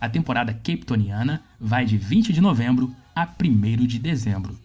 A 0.00 0.08
temporada 0.08 0.52
capetoniana 0.52 1.42
vai 1.58 1.84
de 1.84 1.96
20 1.96 2.32
de 2.32 2.40
novembro 2.40 2.94
a 3.14 3.26
1 3.26 3.86
de 3.86 3.98
dezembro. 3.98 4.58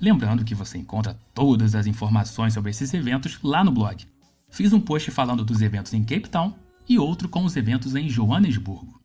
Lembrando 0.00 0.44
que 0.44 0.54
você 0.54 0.78
encontra 0.78 1.18
todas 1.34 1.74
as 1.74 1.86
informações 1.86 2.54
sobre 2.54 2.70
esses 2.70 2.94
eventos 2.94 3.38
lá 3.42 3.62
no 3.62 3.70
blog. 3.70 4.06
Fiz 4.48 4.72
um 4.72 4.80
post 4.80 5.10
falando 5.10 5.44
dos 5.44 5.60
eventos 5.60 5.92
em 5.92 6.02
Cape 6.02 6.28
Town 6.28 6.54
e 6.88 6.98
outro 6.98 7.28
com 7.28 7.44
os 7.44 7.56
eventos 7.56 7.94
em 7.94 8.08
Joanesburgo. 8.08 9.00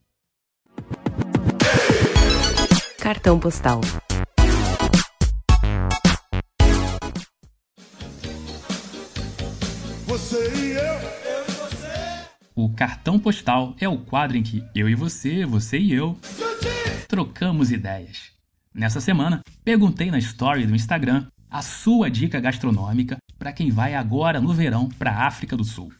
Cartão 2.98 3.38
postal. 3.38 3.80
Cartão 12.76 13.18
postal 13.18 13.74
é 13.80 13.88
o 13.88 13.96
quadro 13.96 14.36
em 14.36 14.42
que 14.42 14.62
eu 14.74 14.86
e 14.86 14.94
você, 14.94 15.46
você 15.46 15.78
e 15.78 15.94
eu, 15.94 16.16
trocamos 17.08 17.72
ideias. 17.72 18.30
Nessa 18.74 19.00
semana, 19.00 19.40
perguntei 19.64 20.10
na 20.10 20.18
story 20.18 20.66
do 20.66 20.74
Instagram 20.74 21.26
a 21.50 21.62
sua 21.62 22.10
dica 22.10 22.38
gastronômica 22.38 23.16
para 23.38 23.52
quem 23.52 23.70
vai 23.70 23.94
agora 23.94 24.42
no 24.42 24.52
verão 24.52 24.90
para 24.90 25.10
a 25.10 25.26
África 25.26 25.56
do 25.56 25.64
Sul. 25.64 25.90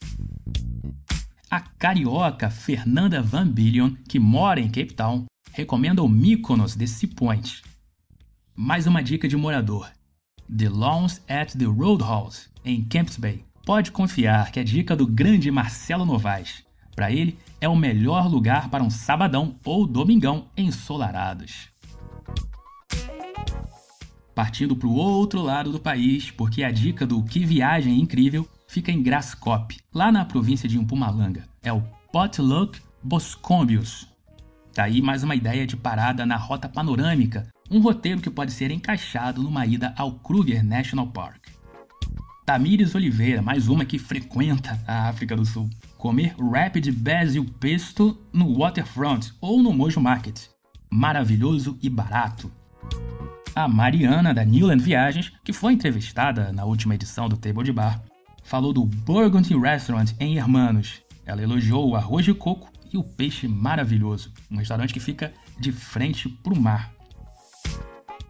A 1.51 1.61
carioca 1.61 2.51
Fernanda 2.51 3.23
Van 3.23 3.49
Billion, 3.49 3.95
que 4.07 4.19
mora 4.19 4.61
em 4.61 4.69
Cape 4.69 4.93
Town, 4.93 5.25
recomenda 5.53 6.03
o 6.03 6.09
Mykonos 6.09 6.77
de 6.77 6.87
Sea 6.87 7.09
Point. 7.17 7.63
Mais 8.55 8.87
uma 8.87 9.03
dica 9.03 9.27
de 9.27 9.37
morador: 9.37 9.91
The 10.55 10.69
Lawns 10.69 11.23
at 11.27 11.57
the 11.57 11.65
Roadhouse, 11.65 12.51
em 12.63 12.85
Camps 12.85 13.17
Bay. 13.17 13.43
Pode 13.65 13.91
confiar 13.93 14.53
que 14.53 14.61
é 14.61 14.65
dica 14.65 14.95
do 14.95 15.07
grande 15.07 15.51
Marcelo 15.51 16.05
Novaes. 16.05 16.66
Para 16.97 17.13
ele, 17.13 17.39
é 17.61 17.69
o 17.69 17.77
melhor 17.77 18.27
lugar 18.27 18.71
para 18.71 18.83
um 18.83 18.89
sabadão 18.89 19.57
ou 19.63 19.87
domingão 19.87 20.47
ensolarados. 20.57 21.69
Partindo 24.35 24.75
para 24.75 24.89
o 24.89 24.95
outro 24.95 25.43
lado 25.43 25.71
do 25.71 25.79
país, 25.79 26.31
porque 26.31 26.65
a 26.65 26.71
dica 26.71 27.07
do 27.07 27.23
Que 27.23 27.45
Viagem 27.45 28.01
Incrível 28.01 28.49
fica 28.67 28.91
em 28.91 29.03
Graskop, 29.03 29.79
lá 29.93 30.11
na 30.11 30.25
província 30.25 30.67
de 30.67 30.79
Mpumalanga. 30.79 31.45
É 31.63 31.71
o 31.71 31.83
Potluck 32.11 32.81
Boscombius. 33.03 34.09
Tá 34.73 34.85
aí 34.85 35.03
mais 35.03 35.23
uma 35.23 35.35
ideia 35.35 35.67
de 35.67 35.77
parada 35.77 36.25
na 36.25 36.37
rota 36.37 36.69
panorâmica, 36.69 37.47
um 37.71 37.81
roteiro 37.81 38.23
que 38.23 38.31
pode 38.31 38.53
ser 38.53 38.71
encaixado 38.71 39.43
numa 39.43 39.67
ida 39.67 39.95
ao 39.99 40.13
Kruger 40.13 40.65
National 40.65 41.07
Park. 41.09 41.49
Tamires 42.47 42.95
Oliveira, 42.95 43.43
mais 43.43 43.69
uma 43.69 43.85
que 43.85 43.99
frequenta 43.99 44.81
a 44.87 45.09
África 45.09 45.37
do 45.37 45.45
Sul. 45.45 45.69
Comer 45.99 46.35
Rapid 46.39 46.91
Basil 46.93 47.45
Pesto 47.59 48.19
no 48.33 48.59
Waterfront 48.59 49.33
ou 49.41 49.63
no 49.63 49.73
Mojo 49.73 50.01
Market. 50.01 50.49
Maravilhoso 50.91 51.79
e 51.83 51.89
barato. 51.89 52.53
A 53.55 53.67
Mariana, 53.67 54.35
da 54.35 54.45
Newland 54.45 54.83
Viagens, 54.83 55.33
que 55.43 55.53
foi 55.53 55.73
entrevistada 55.73 56.53
na 56.53 56.65
última 56.65 56.95
edição 56.95 57.29
do 57.29 57.37
Table 57.37 57.65
de 57.65 57.73
Bar, 57.73 58.03
falou 58.45 58.73
do 58.73 58.85
Burgundy 58.85 59.57
Restaurant 59.57 60.13
em 60.21 60.37
Hermanos. 60.37 61.01
Ela 61.25 61.43
elogiou 61.43 61.89
o 61.89 61.97
arroz 61.97 62.25
de 62.25 62.35
coco 62.35 62.71
e 62.93 62.99
o 62.99 63.03
peixe 63.03 63.49
maravilhoso, 63.49 64.33
um 64.51 64.59
restaurante 64.59 64.93
que 64.93 65.01
fica 65.01 65.33
de 65.59 65.73
frente 65.73 66.29
para 66.29 66.53
o 66.53 66.61
mar. 66.61 66.93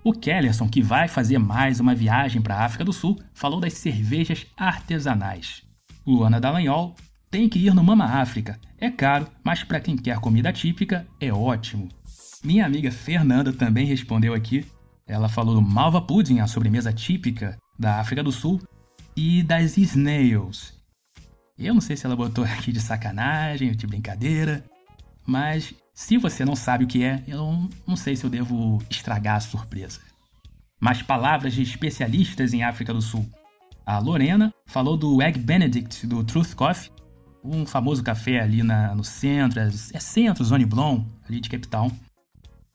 O 0.04 0.12
Kellerson, 0.12 0.68
que 0.68 0.80
vai 0.80 1.08
fazer 1.08 1.38
mais 1.38 1.80
uma 1.80 1.92
viagem 1.92 2.40
para 2.40 2.54
a 2.54 2.64
África 2.64 2.84
do 2.84 2.92
Sul, 2.92 3.20
falou 3.34 3.60
das 3.60 3.72
cervejas 3.72 4.46
artesanais. 4.56 5.64
Luana 6.06 6.40
Dallagnol 6.40 6.94
tem 7.36 7.50
que 7.50 7.58
ir 7.58 7.74
no 7.74 7.84
Mama 7.84 8.06
África. 8.06 8.58
É 8.78 8.90
caro, 8.90 9.28
mas 9.44 9.62
para 9.62 9.78
quem 9.78 9.94
quer 9.94 10.18
comida 10.20 10.50
típica, 10.50 11.06
é 11.20 11.30
ótimo. 11.30 11.86
Minha 12.42 12.64
amiga 12.64 12.90
Fernanda 12.90 13.52
também 13.52 13.84
respondeu 13.84 14.32
aqui. 14.32 14.64
Ela 15.06 15.28
falou 15.28 15.54
do 15.54 15.60
Malva 15.60 16.00
Pudding, 16.00 16.40
a 16.40 16.46
sobremesa 16.46 16.94
típica 16.94 17.58
da 17.78 18.00
África 18.00 18.22
do 18.22 18.32
Sul, 18.32 18.58
e 19.14 19.42
das 19.42 19.76
Snails. 19.76 20.72
Eu 21.58 21.74
não 21.74 21.80
sei 21.82 21.94
se 21.94 22.06
ela 22.06 22.16
botou 22.16 22.42
aqui 22.48 22.72
de 22.72 22.80
sacanagem 22.80 23.68
ou 23.68 23.74
de 23.74 23.86
brincadeira, 23.86 24.64
mas 25.26 25.74
se 25.92 26.16
você 26.16 26.42
não 26.42 26.56
sabe 26.56 26.84
o 26.84 26.88
que 26.88 27.04
é, 27.04 27.22
eu 27.28 27.68
não 27.86 27.96
sei 27.96 28.16
se 28.16 28.24
eu 28.24 28.30
devo 28.30 28.82
estragar 28.88 29.36
a 29.36 29.40
surpresa. 29.40 30.00
Mas 30.80 31.02
palavras 31.02 31.52
de 31.52 31.60
especialistas 31.60 32.54
em 32.54 32.62
África 32.62 32.94
do 32.94 33.02
Sul. 33.02 33.30
A 33.84 33.98
Lorena 33.98 34.54
falou 34.64 34.96
do 34.96 35.20
Egg 35.20 35.38
Benedict 35.38 36.06
do 36.06 36.24
Truth 36.24 36.54
Coffee, 36.54 36.96
um 37.46 37.64
famoso 37.66 38.02
café 38.02 38.40
ali 38.40 38.62
na, 38.62 38.94
no 38.94 39.04
centro, 39.04 39.60
é 39.60 40.00
centro, 40.00 40.44
Zone 40.44 40.64
Blon, 40.64 41.04
ali 41.28 41.40
de 41.40 41.48
Cape 41.48 41.68
Town. 41.68 41.90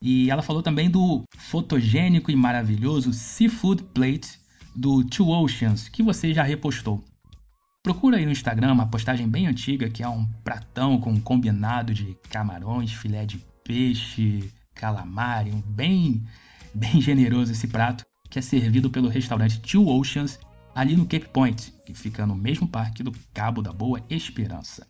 E 0.00 0.30
ela 0.30 0.42
falou 0.42 0.62
também 0.62 0.90
do 0.90 1.22
fotogênico 1.36 2.30
e 2.30 2.36
maravilhoso 2.36 3.12
Seafood 3.12 3.82
Plate 3.94 4.40
do 4.74 5.04
Two 5.04 5.28
Oceans, 5.28 5.88
que 5.88 6.02
você 6.02 6.34
já 6.34 6.42
repostou. 6.42 7.04
Procura 7.82 8.16
aí 8.16 8.24
no 8.24 8.32
Instagram 8.32 8.72
uma 8.72 8.86
postagem 8.86 9.28
bem 9.28 9.46
antiga 9.46 9.88
que 9.88 10.02
é 10.02 10.08
um 10.08 10.24
pratão 10.44 11.00
com 11.00 11.10
um 11.10 11.20
combinado 11.20 11.92
de 11.92 12.16
camarões, 12.30 12.92
filé 12.92 13.26
de 13.26 13.38
peixe, 13.64 14.52
calamar, 14.74 15.46
um 15.46 15.60
bem, 15.60 16.22
bem 16.74 17.00
generoso 17.00 17.52
esse 17.52 17.68
prato, 17.68 18.04
que 18.30 18.38
é 18.38 18.42
servido 18.42 18.90
pelo 18.90 19.08
restaurante 19.08 19.60
Two 19.60 19.88
Oceans 19.88 20.38
ali 20.74 20.96
no 20.96 21.06
Cape 21.06 21.28
Point, 21.28 21.72
que 21.84 21.94
fica 21.94 22.26
no 22.26 22.34
mesmo 22.34 22.66
parque 22.66 23.02
do 23.02 23.12
Cabo 23.32 23.62
da 23.62 23.72
Boa 23.72 24.02
Esperança. 24.08 24.86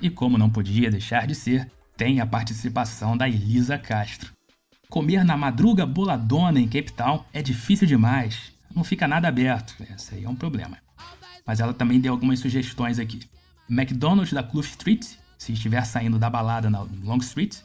E 0.00 0.10
como 0.10 0.36
não 0.36 0.50
podia 0.50 0.90
deixar 0.90 1.26
de 1.26 1.34
ser, 1.34 1.70
tem 1.96 2.20
a 2.20 2.26
participação 2.26 3.16
da 3.16 3.28
Elisa 3.28 3.78
Castro. 3.78 4.32
Comer 4.90 5.24
na 5.24 5.36
madruga 5.36 5.86
boladona 5.86 6.60
em 6.60 6.68
Cape 6.68 6.92
Town 6.92 7.24
é 7.32 7.42
difícil 7.42 7.86
demais, 7.86 8.52
não 8.74 8.84
fica 8.84 9.08
nada 9.08 9.28
aberto, 9.28 9.74
esse 9.94 10.14
aí 10.14 10.24
é 10.24 10.28
um 10.28 10.36
problema. 10.36 10.78
Mas 11.46 11.60
ela 11.60 11.72
também 11.72 12.00
deu 12.00 12.12
algumas 12.12 12.40
sugestões 12.40 12.98
aqui. 12.98 13.20
McDonald's 13.68 14.32
da 14.32 14.42
Clough 14.42 14.64
Street, 14.64 15.06
se 15.38 15.52
estiver 15.52 15.84
saindo 15.84 16.18
da 16.18 16.28
balada 16.28 16.68
na 16.68 16.80
Long 17.02 17.18
Street, 17.18 17.58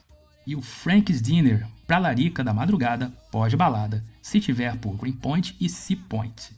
e 0.50 0.56
o 0.56 0.64
Frank's 0.64 1.22
Dinner, 1.22 1.64
pra 1.86 2.00
larica 2.00 2.44
da 2.44 2.52
madrugada, 2.52 3.14
pós-balada, 3.32 4.04
se 4.20 4.40
tiver 4.40 4.76
por 4.78 4.98
Greenpoint 4.98 5.56
e 5.62 5.70
Sea 5.70 5.96
Point. 6.10 6.58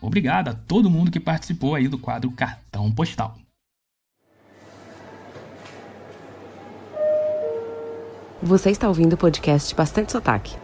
Obrigado 0.00 0.50
a 0.50 0.54
todo 0.54 0.88
mundo 0.88 1.10
que 1.10 1.18
participou 1.18 1.74
aí 1.74 1.88
do 1.88 1.98
quadro 1.98 2.30
Cartão 2.30 2.92
Postal. 2.92 3.36
Você 8.40 8.70
está 8.70 8.86
ouvindo 8.86 9.14
o 9.14 9.16
podcast 9.16 9.74
Bastante 9.74 10.12
Sotaque. 10.12 10.63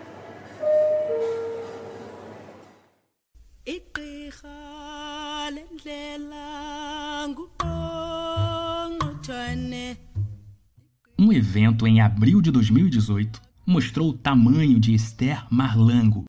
Evento 11.41 11.87
em 11.87 12.01
abril 12.01 12.41
de 12.41 12.51
2018 12.51 13.41
mostrou 13.67 14.11
o 14.11 14.13
tamanho 14.13 14.79
de 14.79 14.95
Esther 14.95 15.45
Marlango. 15.51 16.25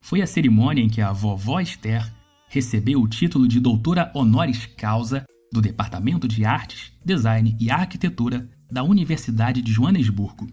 Foi 0.00 0.20
a 0.20 0.26
cerimônia 0.26 0.82
em 0.82 0.88
que 0.88 1.00
a 1.00 1.12
vovó 1.12 1.60
Esther 1.60 2.12
recebeu 2.48 3.00
o 3.00 3.08
título 3.08 3.46
de 3.46 3.60
doutora 3.60 4.10
honoris 4.14 4.66
causa 4.66 5.24
do 5.52 5.60
Departamento 5.60 6.26
de 6.26 6.44
Artes, 6.44 6.92
Design 7.04 7.56
e 7.60 7.70
Arquitetura 7.70 8.48
da 8.70 8.82
Universidade 8.82 9.62
de 9.62 9.72
Joanesburgo. 9.72 10.48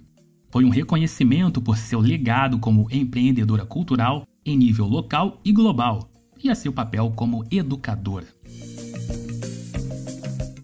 Foi 0.51 0.63
um 0.63 0.69
reconhecimento 0.69 1.61
por 1.61 1.77
seu 1.77 1.99
legado 1.99 2.59
como 2.59 2.87
empreendedora 2.91 3.65
cultural 3.65 4.23
em 4.45 4.55
nível 4.55 4.85
local 4.85 5.39
e 5.43 5.51
global 5.51 6.11
e 6.41 6.49
a 6.49 6.55
seu 6.55 6.71
papel 6.71 7.11
como 7.15 7.43
educadora. 7.49 8.27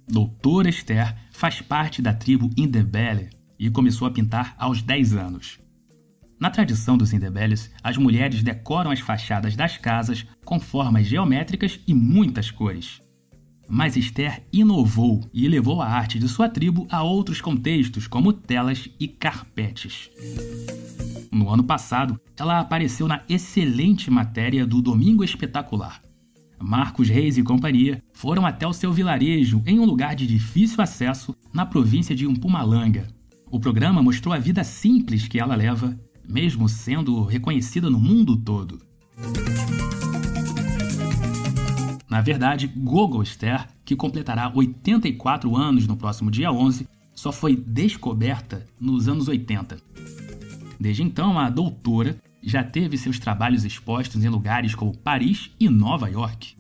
Doutora 0.08 0.70
Esther 0.70 1.25
faz 1.36 1.62
parte 1.62 2.02
da 2.02 2.14
tribo 2.14 2.50
Indebele 2.56 3.30
e 3.60 3.70
começou 3.70 4.08
a 4.08 4.12
pintar 4.12 4.56
aos 4.58 4.82
10 4.82 5.16
anos. 5.16 5.60
Na 6.40 6.50
tradição 6.50 6.98
dos 6.98 7.14
Indebeles, 7.14 7.72
as 7.84 7.98
mulheres 7.98 8.42
decoram 8.42 8.92
as 8.92 9.00
fachadas 9.00 9.56
das 9.56 9.78
casas 9.78 10.26
com 10.44 10.60
formas 10.60 11.06
geométricas 11.08 11.80
e 11.88 11.94
muitas 11.94 12.52
cores. 12.52 13.02
Mas 13.68 13.96
Esther 13.98 14.44
inovou 14.52 15.30
e 15.34 15.48
levou 15.48 15.82
a 15.82 15.88
arte 15.88 16.20
de 16.20 16.28
sua 16.28 16.48
tribo 16.48 16.88
a 16.90 17.04
outros 17.04 17.42
contextos, 17.42 18.08
como 18.08 18.32
telas 18.32 18.90
e 19.00 19.08
carpetes. 19.08 20.10
No 21.32 21.50
ano 21.50 21.64
passado, 21.64 22.20
ela 22.38 22.60
apareceu 22.60 23.08
na 23.08 23.24
excelente 23.28 24.12
matéria 24.12 24.66
do 24.66 24.82
Domingo 24.82 25.24
Espetacular. 25.24 26.05
Marcos 26.60 27.10
Reis 27.10 27.38
e 27.38 27.44
companhia 27.44 28.02
foram 28.14 28.46
até 28.46 28.66
o 28.68 28.74
seu 28.74 28.92
vilarejo 28.92 29.62
em 29.66 29.80
um 29.80 29.86
lugar 29.86 30.16
de 30.16 30.26
difícil 30.26 30.82
acesso 30.82 31.36
na 31.54 31.66
província 31.66 32.16
de 32.16 32.28
Mpumalanga. 32.28 33.08
O 33.52 33.60
programa 33.60 34.02
mostrou 34.02 34.34
a 34.34 34.40
vida 34.40 34.64
simples 34.64 35.28
que 35.28 35.40
ela 35.40 35.56
leva, 35.56 35.98
mesmo 36.28 36.68
sendo 36.68 37.24
reconhecida 37.24 37.90
no 37.90 38.00
mundo 38.00 38.36
todo. 38.38 38.80
Na 42.10 42.22
verdade, 42.22 42.68
Gogo 42.68 43.22
Esther, 43.22 43.68
que 43.84 43.96
completará 43.96 44.52
84 44.54 45.56
anos 45.56 45.88
no 45.88 45.98
próximo 45.98 46.32
dia 46.32 46.52
11, 46.52 46.88
só 47.14 47.32
foi 47.32 47.56
descoberta 47.56 48.66
nos 48.80 49.08
anos 49.08 49.28
80. 49.28 49.78
Desde 50.80 51.04
então, 51.04 51.40
a 51.40 51.50
doutora 51.50 52.18
já 52.46 52.64
teve 52.64 52.98
seus 52.98 53.20
trabalhos 53.20 53.66
expostos 53.66 54.24
em 54.24 54.30
lugares 54.30 54.76
como 54.76 54.96
Paris 54.96 55.50
e 55.60 55.68
Nova 55.68 56.10
York. 56.10 56.56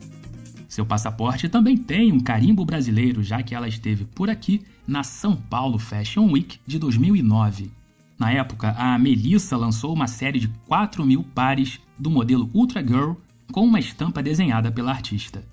Seu 0.67 0.85
passaporte 0.85 1.47
também 1.47 1.77
tem 1.77 2.11
um 2.11 2.19
carimbo 2.19 2.65
brasileiro, 2.65 3.23
já 3.23 3.41
que 3.41 3.55
ela 3.55 3.67
esteve 3.67 4.03
por 4.03 4.29
aqui 4.29 4.61
na 4.87 5.03
São 5.03 5.35
Paulo 5.35 5.77
Fashion 5.77 6.29
Week 6.31 6.59
de 6.65 6.77
2009. 6.77 7.71
Na 8.17 8.31
época, 8.31 8.71
a 8.71 8.97
Melissa 8.97 9.55
lançou 9.55 9.93
uma 9.93 10.07
série 10.07 10.39
de 10.39 10.47
4 10.67 11.05
mil 11.05 11.23
pares 11.23 11.79
do 11.97 12.09
modelo 12.09 12.49
Ultra 12.53 12.81
Girl 12.81 13.13
com 13.51 13.65
uma 13.65 13.79
estampa 13.79 14.23
desenhada 14.23 14.71
pela 14.71 14.91
artista. 14.91 15.43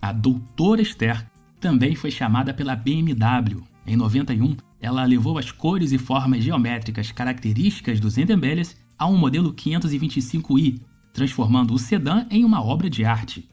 A 0.00 0.12
Doutora 0.12 0.82
Esther 0.82 1.26
também 1.58 1.94
foi 1.94 2.10
chamada 2.10 2.54
pela 2.54 2.76
BMW. 2.76 3.62
Em 3.86 3.96
91, 3.96 4.56
ela 4.80 5.04
levou 5.04 5.38
as 5.38 5.50
cores 5.50 5.92
e 5.92 5.98
formas 5.98 6.44
geométricas 6.44 7.10
características 7.10 7.98
dos 7.98 8.18
Endembelles 8.18 8.76
a 8.98 9.06
um 9.06 9.16
modelo 9.16 9.54
525i, 9.54 10.80
transformando 11.12 11.72
o 11.72 11.78
sedã 11.78 12.26
em 12.30 12.44
uma 12.44 12.62
obra 12.62 12.90
de 12.90 13.04
arte. 13.04 13.48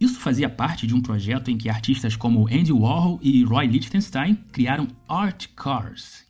Isso 0.00 0.20
fazia 0.20 0.48
parte 0.48 0.86
de 0.86 0.94
um 0.94 1.00
projeto 1.00 1.50
em 1.50 1.56
que 1.56 1.68
artistas 1.68 2.16
como 2.16 2.46
Andy 2.46 2.72
Warhol 2.72 3.18
e 3.22 3.42
Roy 3.44 3.66
Lichtenstein 3.66 4.34
criaram 4.52 4.88
art 5.08 5.46
cars. 5.56 6.26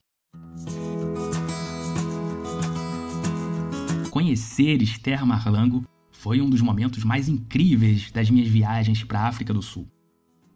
Conhecer 4.11 4.83
Esther 4.83 5.25
Marlango 5.25 5.85
foi 6.11 6.41
um 6.41 6.51
dos 6.51 6.61
momentos 6.61 7.05
mais 7.05 7.29
incríveis 7.29 8.11
das 8.11 8.31
minhas 8.31 8.49
viagens 8.49 9.05
para 9.05 9.21
a 9.21 9.29
África 9.29 9.55
do 9.55 9.63
Sul. 9.63 9.87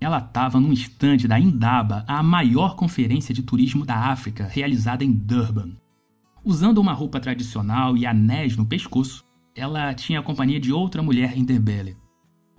Ela 0.01 0.19
estava 0.19 0.59
num 0.59 0.73
estande 0.73 1.29
da 1.29 1.39
Indaba, 1.39 2.05
a 2.09 2.23
maior 2.23 2.75
conferência 2.75 3.33
de 3.33 3.43
turismo 3.43 3.85
da 3.85 3.97
África, 3.97 4.49
realizada 4.51 5.05
em 5.05 5.13
Durban. 5.13 5.77
Usando 6.45 6.79
uma 6.79 6.93
roupa 6.93 7.21
tradicional 7.21 7.97
e 7.97 8.05
anéis 8.05 8.57
no 8.57 8.67
pescoço, 8.67 9.25
ela 9.55 9.95
tinha 9.95 10.21
a 10.21 10.23
companhia 10.23 10.59
de 10.59 10.73
outra 10.73 11.03
mulher 11.03 11.37
em 11.37 11.45
Derbele. 11.45 11.97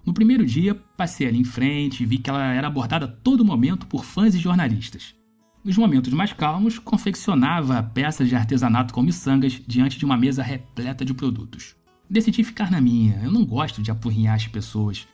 No 0.05 0.13
primeiro 0.13 0.45
dia, 0.45 0.75
passei 0.75 1.27
ali 1.27 1.39
em 1.39 1.43
frente 1.43 2.03
e 2.03 2.05
vi 2.05 2.17
que 2.17 2.29
ela 2.29 2.43
era 2.53 2.67
abordada 2.67 3.05
a 3.05 3.11
todo 3.11 3.45
momento 3.45 3.87
por 3.87 4.03
fãs 4.03 4.35
e 4.35 4.39
jornalistas. 4.39 5.15
Nos 5.63 5.77
momentos 5.77 6.13
mais 6.13 6.33
calmos, 6.33 6.77
confeccionava 6.77 7.81
peças 7.81 8.27
de 8.27 8.35
artesanato 8.35 8.93
com 8.93 9.01
miçangas 9.01 9.61
diante 9.65 9.97
de 9.97 10.05
uma 10.05 10.17
mesa 10.17 10.43
repleta 10.43 11.05
de 11.05 11.13
produtos 11.13 11.75
decidi 12.13 12.43
ficar 12.43 12.69
na 12.69 12.79
minha. 12.79 13.19
Eu 13.23 13.31
não 13.31 13.43
gosto 13.45 13.81
de 13.81 13.89
apurrinhar 13.91 14.35
as 14.35 14.47
pessoas. 14.47 15.07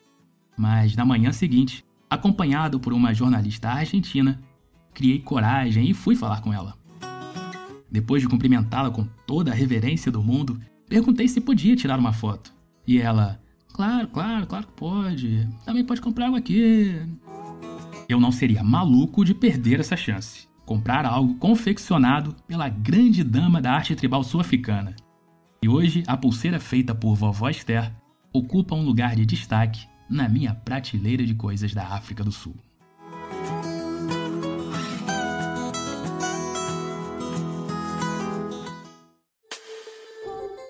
Mas 0.58 0.96
na 0.96 1.06
manhã 1.06 1.32
seguinte, 1.32 1.86
acompanhado 2.10 2.80
por 2.80 2.92
uma 2.92 3.14
jornalista 3.14 3.70
argentina, 3.70 4.42
criei 4.94 5.20
coragem 5.20 5.90
e 5.90 5.94
fui 5.94 6.16
falar 6.16 6.42
com 6.42 6.54
ela. 6.54 6.78
Depois 7.92 8.22
de 8.22 8.28
cumprimentá-la 8.28 8.92
com 8.92 9.06
toda 9.26 9.52
a 9.52 9.56
reverência 9.56 10.12
do 10.12 10.22
mundo, 10.22 10.60
perguntei 10.88 11.28
se 11.28 11.42
podia 11.42 11.76
tirar 11.76 12.00
uma 12.00 12.14
foto. 12.14 12.54
E 12.86 13.00
ela, 13.00 13.42
claro, 13.74 14.08
claro, 14.08 14.48
claro 14.48 14.68
que 14.68 14.74
pode. 14.74 15.48
Também 15.66 15.84
pode 15.84 16.02
comprar 16.02 16.26
algo 16.26 16.38
aqui. 16.38 16.96
Eu 18.08 18.20
não 18.20 18.32
seria 18.32 18.64
maluco 18.64 19.24
de 19.24 19.34
perder 19.34 19.80
essa 19.80 19.96
chance. 19.96 20.48
Comprar 20.66 21.06
algo 21.06 21.36
confeccionado 21.36 22.36
pela 22.48 22.70
grande 22.70 23.24
dama 23.24 23.62
da 23.62 23.72
arte 23.72 23.96
tribal 23.96 24.24
sul-africana. 24.24 24.96
E 25.62 25.68
hoje, 25.68 26.04
a 26.08 26.16
pulseira 26.16 26.60
feita 26.60 26.96
por 26.96 27.16
vovó 27.16 27.50
Esther 27.50 27.92
ocupa 28.32 28.76
um 28.76 28.86
lugar 28.86 29.16
de 29.16 29.26
destaque 29.26 29.88
na 30.10 30.30
minha 30.30 30.54
prateleira 30.54 31.26
de 31.26 31.34
coisas 31.34 31.74
da 31.74 31.88
África 31.88 32.24
do 32.24 32.32
Sul. 32.32 32.56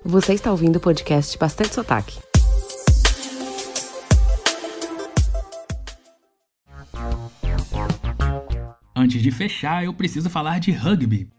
Você 0.09 0.33
está 0.33 0.49
ouvindo 0.49 0.77
o 0.77 0.79
podcast 0.79 1.37
Bastante 1.37 1.75
Sotaque. 1.75 2.17
Antes 8.95 9.21
de 9.21 9.29
fechar, 9.29 9.85
eu 9.85 9.93
preciso 9.93 10.27
falar 10.27 10.59
de 10.59 10.71
rugby, 10.71 11.29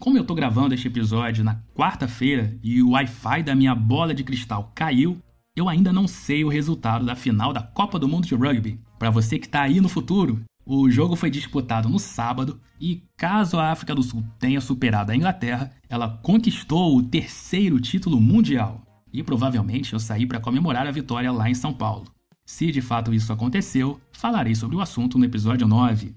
como 0.00 0.18
eu 0.18 0.24
tô 0.24 0.34
gravando 0.34 0.74
este 0.74 0.88
episódio 0.88 1.44
na 1.44 1.62
quarta-feira 1.72 2.58
e 2.64 2.82
o 2.82 2.90
Wi-Fi 2.90 3.44
da 3.44 3.54
minha 3.54 3.76
bola 3.76 4.12
de 4.12 4.24
cristal 4.24 4.72
caiu, 4.74 5.18
eu 5.54 5.68
ainda 5.68 5.92
não 5.92 6.08
sei 6.08 6.42
o 6.42 6.48
resultado 6.48 7.06
da 7.06 7.14
final 7.14 7.52
da 7.52 7.62
Copa 7.62 7.96
do 7.96 8.08
Mundo 8.08 8.26
de 8.26 8.34
Rugby. 8.34 8.80
Para 8.98 9.08
você 9.08 9.38
que 9.38 9.48
tá 9.48 9.62
aí 9.62 9.80
no 9.80 9.88
futuro, 9.88 10.42
O 10.68 10.90
jogo 10.90 11.14
foi 11.14 11.30
disputado 11.30 11.88
no 11.88 12.00
sábado 12.00 12.60
e, 12.80 13.04
caso 13.16 13.56
a 13.56 13.70
África 13.70 13.94
do 13.94 14.02
Sul 14.02 14.24
tenha 14.36 14.60
superado 14.60 15.12
a 15.12 15.14
Inglaterra, 15.14 15.70
ela 15.88 16.08
conquistou 16.22 16.96
o 16.96 17.02
terceiro 17.02 17.80
título 17.80 18.20
mundial. 18.20 18.82
E 19.12 19.22
provavelmente 19.22 19.92
eu 19.92 20.00
saí 20.00 20.26
para 20.26 20.40
comemorar 20.40 20.86
a 20.86 20.90
vitória 20.90 21.30
lá 21.32 21.48
em 21.48 21.54
São 21.54 21.72
Paulo. 21.72 22.06
Se 22.44 22.70
de 22.70 22.80
fato 22.80 23.14
isso 23.14 23.32
aconteceu, 23.32 24.00
falarei 24.12 24.54
sobre 24.54 24.76
o 24.76 24.80
assunto 24.80 25.18
no 25.18 25.24
episódio 25.24 25.66
9. 25.66 26.14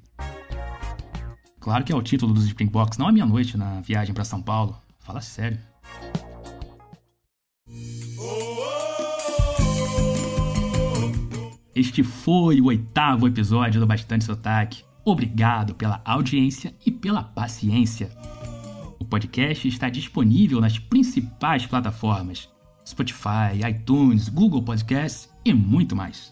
Claro 1.60 1.84
que 1.84 1.92
é 1.92 1.96
o 1.96 2.02
título 2.02 2.34
dos 2.34 2.46
Springboks, 2.46 2.98
não 2.98 3.08
a 3.08 3.12
meia-noite 3.12 3.58
na 3.58 3.82
viagem 3.82 4.14
para 4.14 4.24
São 4.24 4.42
Paulo. 4.42 4.78
Fala 5.00 5.22
sério. 5.22 5.60
Este 11.76 12.04
foi 12.04 12.60
o 12.60 12.66
oitavo 12.66 13.28
episódio 13.28 13.80
do 13.80 13.88
Bastante 13.88 14.26
Sotaque. 14.26 14.84
Obrigado 15.06 15.74
pela 15.76 16.02
audiência 16.04 16.76
e 16.86 16.92
pela 16.92 17.24
paciência. 17.24 18.12
Podcast 19.10 19.68
está 19.68 19.90
disponível 19.90 20.62
nas 20.62 20.78
principais 20.78 21.66
plataformas: 21.66 22.48
Spotify, 22.86 23.66
iTunes, 23.68 24.30
Google 24.30 24.62
Podcasts 24.62 25.28
e 25.44 25.52
muito 25.54 25.96
mais. 25.96 26.32